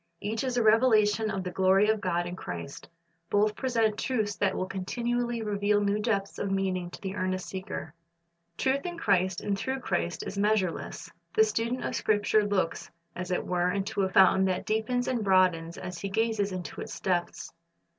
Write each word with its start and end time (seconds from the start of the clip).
Each 0.19 0.43
is 0.43 0.57
a 0.57 0.63
revelation 0.63 1.29
of 1.29 1.43
the 1.43 1.51
glory 1.51 1.87
of 1.87 2.01
God 2.01 2.25
in 2.25 2.35
Christ. 2.35 2.89
Both 3.29 3.55
present 3.55 3.99
truths 3.99 4.35
that 4.37 4.55
will 4.55 4.65
continually 4.65 5.43
reveal 5.43 5.79
new 5.79 5.99
depths 5.99 6.39
of 6.39 6.49
meaning 6.49 6.89
to 6.89 7.01
the 7.01 7.13
earnest 7.15 7.45
seeker. 7.47 7.93
Truth 8.57 8.83
in 8.87 8.97
Christ 8.97 9.41
and 9.41 9.55
through 9.55 9.81
Christ 9.81 10.23
is 10.25 10.39
measureless. 10.39 11.11
The 11.35 11.43
student 11.43 11.83
of 11.85 11.95
Scripture 11.95 12.43
looks, 12.43 12.89
as 13.15 13.29
it 13.29 13.45
were, 13.45 13.69
into 13.71 14.01
a 14.01 14.09
fountain 14.09 14.45
that 14.45 14.65
deepens 14.65 15.07
and 15.07 15.23
broadens 15.23 15.77
as 15.77 15.99
he 15.99 16.09
gazes 16.09 16.51
into 16.51 16.81
its 16.81 16.99
depths. 16.99 17.53